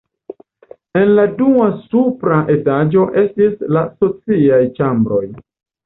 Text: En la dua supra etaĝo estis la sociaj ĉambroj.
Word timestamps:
En 1.01 1.11
la 1.19 1.25
dua 1.41 1.67
supra 1.93 2.41
etaĝo 2.55 3.07
estis 3.27 3.57
la 3.79 3.87
sociaj 4.05 4.63
ĉambroj. 4.81 5.27